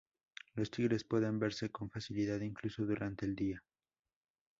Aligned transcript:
Los 0.55 0.71
tigres 0.71 1.03
pueden 1.03 1.37
verse 1.37 1.69
con 1.69 1.91
facilidad 1.91 2.39
incluso 2.41 2.87
durante 2.87 3.27
el 3.27 3.35
día. 3.35 3.63